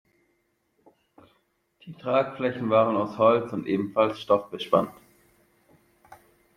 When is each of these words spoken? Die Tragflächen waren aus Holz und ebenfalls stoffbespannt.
Die 1.85 1.93
Tragflächen 1.93 2.71
waren 2.71 2.95
aus 2.97 3.19
Holz 3.19 3.53
und 3.53 3.67
ebenfalls 3.67 4.19
stoffbespannt. 4.19 4.89